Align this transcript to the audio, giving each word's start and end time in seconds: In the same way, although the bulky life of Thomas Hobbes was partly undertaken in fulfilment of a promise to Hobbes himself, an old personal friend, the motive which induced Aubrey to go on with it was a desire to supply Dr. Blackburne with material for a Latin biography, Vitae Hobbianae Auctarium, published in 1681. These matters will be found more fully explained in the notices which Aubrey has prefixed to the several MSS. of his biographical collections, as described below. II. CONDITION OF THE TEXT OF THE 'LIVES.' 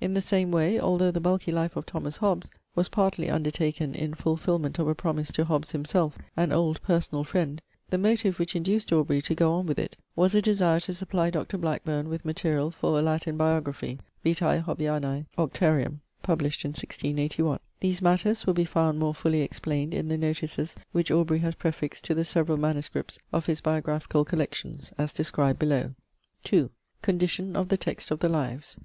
In 0.00 0.14
the 0.14 0.20
same 0.20 0.50
way, 0.50 0.80
although 0.80 1.12
the 1.12 1.20
bulky 1.20 1.52
life 1.52 1.76
of 1.76 1.86
Thomas 1.86 2.16
Hobbes 2.16 2.50
was 2.74 2.88
partly 2.88 3.30
undertaken 3.30 3.94
in 3.94 4.12
fulfilment 4.12 4.80
of 4.80 4.88
a 4.88 4.94
promise 4.96 5.30
to 5.30 5.44
Hobbes 5.44 5.70
himself, 5.70 6.18
an 6.36 6.50
old 6.50 6.82
personal 6.82 7.22
friend, 7.22 7.62
the 7.88 7.96
motive 7.96 8.40
which 8.40 8.56
induced 8.56 8.92
Aubrey 8.92 9.22
to 9.22 9.36
go 9.36 9.52
on 9.54 9.66
with 9.66 9.78
it 9.78 9.94
was 10.16 10.34
a 10.34 10.42
desire 10.42 10.80
to 10.80 10.92
supply 10.94 11.30
Dr. 11.30 11.56
Blackburne 11.58 12.08
with 12.08 12.24
material 12.24 12.72
for 12.72 12.98
a 12.98 13.02
Latin 13.02 13.36
biography, 13.36 14.00
Vitae 14.24 14.64
Hobbianae 14.66 15.26
Auctarium, 15.38 16.00
published 16.24 16.64
in 16.64 16.70
1681. 16.70 17.60
These 17.78 18.02
matters 18.02 18.48
will 18.48 18.54
be 18.54 18.64
found 18.64 18.98
more 18.98 19.14
fully 19.14 19.42
explained 19.42 19.94
in 19.94 20.08
the 20.08 20.18
notices 20.18 20.74
which 20.90 21.12
Aubrey 21.12 21.38
has 21.38 21.54
prefixed 21.54 22.02
to 22.06 22.14
the 22.16 22.24
several 22.24 22.58
MSS. 22.58 23.16
of 23.32 23.46
his 23.46 23.60
biographical 23.60 24.24
collections, 24.24 24.92
as 24.98 25.12
described 25.12 25.60
below. 25.60 25.94
II. 26.52 26.70
CONDITION 27.02 27.54
OF 27.54 27.68
THE 27.68 27.76
TEXT 27.76 28.10
OF 28.10 28.18
THE 28.18 28.28
'LIVES.' 28.28 28.76